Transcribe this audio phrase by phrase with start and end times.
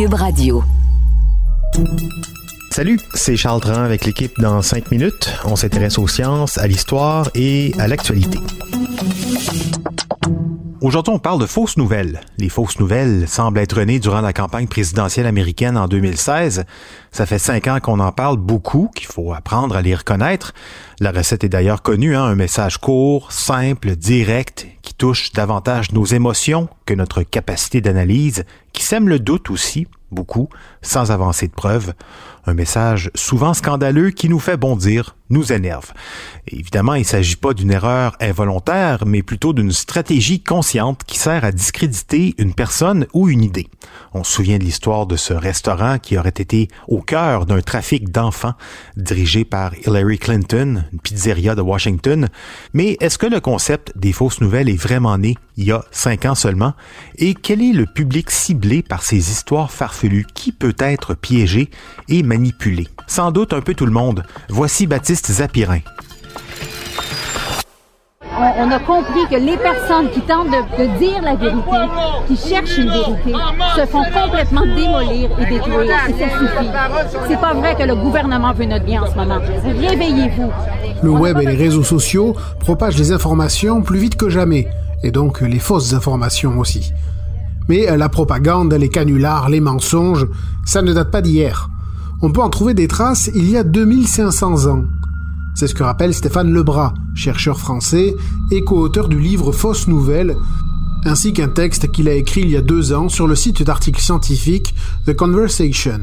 [0.00, 0.64] Cube Radio.
[2.70, 5.30] Salut, c'est Charles Dran avec l'équipe dans 5 minutes.
[5.44, 8.38] On s'intéresse aux sciences, à l'histoire et à l'actualité.
[10.80, 12.22] Aujourd'hui, on parle de fausses nouvelles.
[12.38, 16.64] Les fausses nouvelles semblent être nées durant la campagne présidentielle américaine en 2016.
[17.12, 20.54] Ça fait cinq ans qu'on en parle beaucoup, qu'il faut apprendre à les reconnaître.
[20.98, 26.06] La recette est d'ailleurs connue, hein, un message court, simple, direct, qui touche davantage nos
[26.06, 30.48] émotions notre capacité d'analyse, qui sème le doute aussi, beaucoup,
[30.82, 31.92] sans avancer de preuves.
[32.46, 35.92] Un message souvent scandaleux qui nous fait bondir, nous énerve.
[36.48, 41.44] évidemment, il ne s'agit pas d'une erreur involontaire, mais plutôt d'une stratégie consciente qui sert
[41.44, 43.68] à discréditer une personne ou une idée.
[44.12, 48.10] On se souvient de l'histoire de ce restaurant qui aurait été au cœur d'un trafic
[48.10, 48.54] d'enfants
[48.96, 52.28] dirigé par Hillary Clinton, une pizzeria de Washington.
[52.72, 55.36] Mais est-ce que le concept des fausses nouvelles est vraiment né?
[55.60, 56.72] Il y a cinq ans seulement?
[57.18, 60.26] Et quel est le public ciblé par ces histoires farfelues?
[60.34, 61.68] Qui peut être piégé
[62.08, 62.88] et manipulé?
[63.06, 64.24] Sans doute un peu tout le monde.
[64.48, 65.80] Voici Baptiste Zapirin
[68.58, 71.76] on, a compris que les personnes qui tentent de, dire la vérité,
[72.26, 73.34] qui cherchent une vérité,
[73.76, 75.90] se font complètement démolir et détruire.
[76.08, 76.70] Et ça suffit.
[77.28, 79.40] C'est pas vrai que le gouvernement veut notre bien en ce moment.
[79.64, 80.50] Réveillez-vous.
[81.02, 84.68] Le web et les réseaux sociaux propagent les informations plus vite que jamais,
[85.02, 86.92] et donc les fausses informations aussi.
[87.68, 90.26] Mais la propagande, les canulars, les mensonges,
[90.64, 91.70] ça ne date pas d'hier.
[92.22, 94.84] On peut en trouver des traces il y a 2500 ans.
[95.54, 98.14] C'est ce que rappelle Stéphane Lebras, chercheur français
[98.50, 100.36] et co-auteur du livre Fausses Nouvelles,
[101.04, 104.00] ainsi qu'un texte qu'il a écrit il y a deux ans sur le site d'articles
[104.00, 104.74] scientifiques
[105.06, 106.00] The Conversation.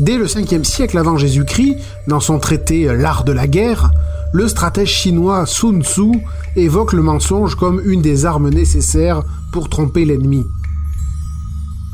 [0.00, 1.76] Dès le 5e siècle avant Jésus-Christ,
[2.06, 3.90] dans son traité L'art de la guerre,
[4.32, 6.12] le stratège chinois Sun Tzu
[6.56, 9.22] évoque le mensonge comme une des armes nécessaires
[9.52, 10.46] pour tromper l'ennemi.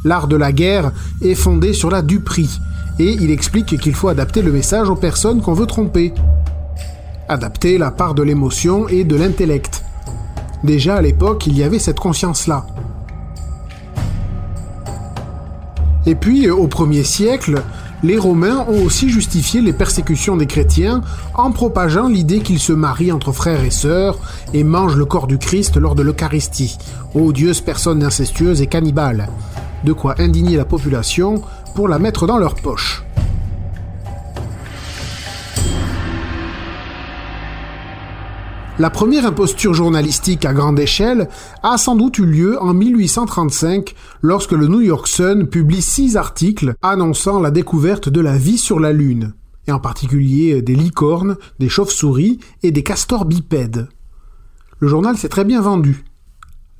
[0.04, 2.58] L'art de la guerre est fondé sur la duperie,
[2.98, 6.12] et il explique qu'il faut adapter le message aux personnes qu'on veut tromper.
[7.28, 9.84] Adapter la part de l'émotion et de l'intellect.
[10.62, 12.66] Déjà à l'époque, il y avait cette conscience-là.
[16.06, 17.62] Et puis, au 1er siècle,
[18.04, 21.00] les Romains ont aussi justifié les persécutions des chrétiens
[21.32, 24.18] en propageant l'idée qu'ils se marient entre frères et sœurs
[24.52, 26.76] et mangent le corps du Christ lors de l'Eucharistie,
[27.14, 29.28] odieuse personne incestueuse et cannibale.
[29.84, 31.40] De quoi indigner la population
[31.74, 33.04] pour la mettre dans leur poche.
[38.80, 41.28] La première imposture journalistique à grande échelle
[41.62, 46.74] a sans doute eu lieu en 1835 lorsque le New York Sun publie six articles
[46.82, 49.34] annonçant la découverte de la vie sur la Lune,
[49.68, 53.86] et en particulier des licornes, des chauves-souris et des castors bipèdes.
[54.80, 56.04] Le journal s'est très bien vendu.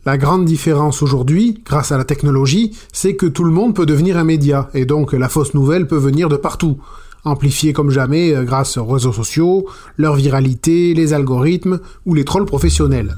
[0.05, 4.19] La grande différence aujourd'hui, grâce à la technologie, c'est que tout le monde peut devenir
[4.19, 6.77] un média, et donc la fausse nouvelle peut venir de partout,
[7.25, 12.47] amplifiée comme jamais euh, grâce aux réseaux sociaux, leur viralité, les algorithmes ou les trolls
[12.47, 13.15] professionnels.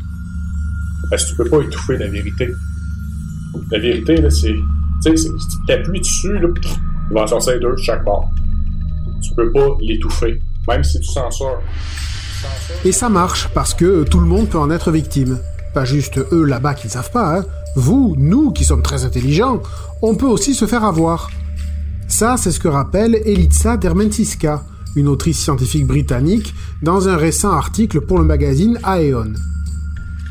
[1.11, 2.49] Parce que tu peux pas étouffer la vérité.
[3.71, 4.55] La vérité, là, c'est.
[5.05, 5.28] Tu sais, si
[5.66, 6.49] tu appuies dessus, là,
[7.11, 8.31] il va en sortir deux chaque bord.
[9.22, 11.61] Tu peux pas l'étouffer, même si tu s'en sors.
[12.84, 15.39] Et ça marche, parce que tout le monde peut en être victime
[15.77, 17.45] pas juste eux là-bas qui ne savent pas, hein.
[17.75, 19.61] vous, nous qui sommes très intelligents,
[20.00, 21.28] on peut aussi se faire avoir.
[22.19, 28.00] Ça, c'est ce que rappelle Elitsa Dermentiska, une autrice scientifique britannique, dans un récent article
[28.00, 29.34] pour le magazine Aeon.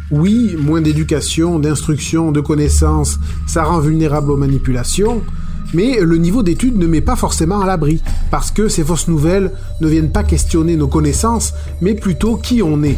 [0.09, 5.21] Oui, moins d'éducation, d'instruction, de connaissances, ça rend vulnérable aux manipulations,
[5.75, 8.01] mais le niveau d'étude ne met pas forcément à l'abri,
[8.31, 12.81] parce que ces fausses nouvelles ne viennent pas questionner nos connaissances, mais plutôt qui on
[12.81, 12.97] est,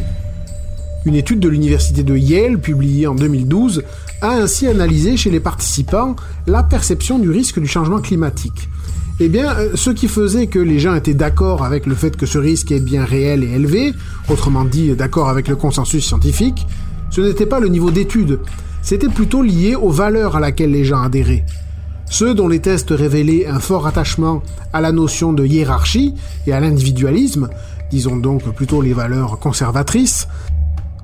[1.06, 3.84] une étude de l'université de Yale, publiée en 2012,
[4.22, 6.16] a ainsi analysé chez les participants
[6.48, 8.70] la perception du risque du changement climatique.
[9.20, 12.26] Eh bien, euh, ce qui faisait que les gens étaient d'accord avec le fait que
[12.26, 13.94] ce risque est bien réel et élevé,
[14.30, 16.68] autrement dit d'accord avec le consensus scientifique,
[17.10, 18.40] ce n'était pas le niveau d'étude,
[18.84, 21.46] c'était plutôt lié aux valeurs à laquelle les gens adhéraient.
[22.10, 24.42] Ceux dont les tests révélaient un fort attachement
[24.72, 26.14] à la notion de hiérarchie
[26.46, 27.50] et à l'individualisme,
[27.90, 30.28] disons donc plutôt les valeurs conservatrices,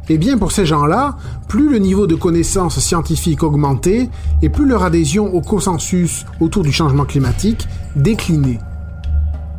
[0.09, 1.15] Eh bien, pour ces gens-là,
[1.47, 4.09] plus le niveau de connaissance scientifique augmentait,
[4.41, 8.59] et plus leur adhésion au consensus autour du changement climatique déclinait.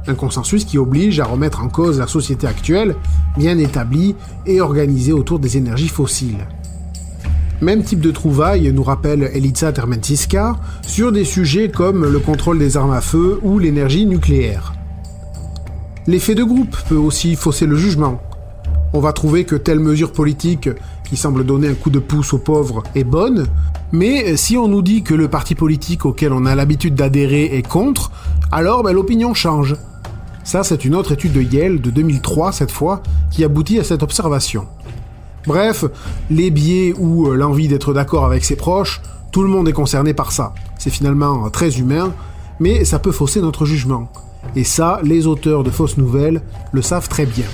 [0.06, 2.94] Un consensus qui oblige à remettre en cause la société actuelle,
[3.38, 4.14] bien établie
[4.44, 6.46] et organisée autour des énergies fossiles.
[7.62, 12.76] Même type de trouvailles nous rappelle Elitsa Termentiska sur des sujets comme le contrôle des
[12.76, 14.74] armes à feu ou l'énergie nucléaire.
[16.06, 18.20] L'effet de groupe peut aussi fausser le jugement,
[18.94, 20.70] on va trouver que telle mesure politique
[21.02, 23.46] qui semble donner un coup de pouce aux pauvres est bonne,
[23.90, 27.66] mais si on nous dit que le parti politique auquel on a l'habitude d'adhérer est
[27.66, 28.12] contre,
[28.52, 29.74] alors ben, l'opinion change.
[30.44, 33.02] Ça, c'est une autre étude de Yale de 2003 cette fois
[33.32, 34.68] qui aboutit à cette observation.
[35.44, 35.84] Bref,
[36.30, 39.02] les biais ou euh, l'envie d'être d'accord avec ses proches,
[39.32, 40.54] tout le monde est concerné par ça.
[40.78, 42.12] C'est finalement très humain,
[42.60, 44.08] mais ça peut fausser notre jugement.
[44.54, 47.46] Et ça, les auteurs de fausses nouvelles le savent très bien.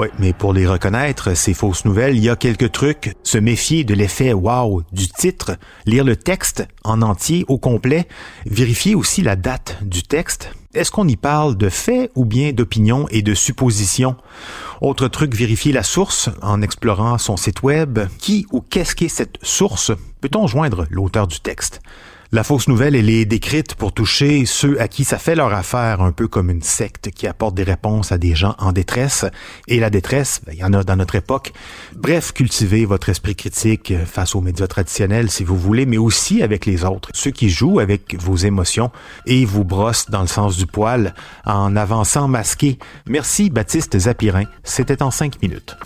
[0.00, 3.14] Oui, mais pour les reconnaître, ces fausses nouvelles, il y a quelques trucs.
[3.22, 8.08] Se méfier de l'effet wow du titre, lire le texte en entier, au complet,
[8.46, 10.52] vérifier aussi la date du texte.
[10.72, 14.16] Est-ce qu'on y parle de faits ou bien d'opinions et de suppositions?
[14.80, 17.98] Autre truc, vérifier la source en explorant son site web.
[18.16, 19.92] Qui ou qu'est-ce qu'est cette source?
[20.22, 21.82] Peut-on joindre l'auteur du texte?
[22.32, 26.00] La fausse nouvelle, elle est décrite pour toucher ceux à qui ça fait leur affaire,
[26.00, 29.24] un peu comme une secte qui apporte des réponses à des gens en détresse.
[29.66, 31.52] Et la détresse, ben, il y en a dans notre époque.
[31.96, 36.66] Bref, cultivez votre esprit critique face aux médias traditionnels si vous voulez, mais aussi avec
[36.66, 38.92] les autres, ceux qui jouent avec vos émotions
[39.26, 42.78] et vous brossent dans le sens du poil en avançant masqué.
[43.06, 45.76] Merci Baptiste Zapirin, c'était en cinq minutes.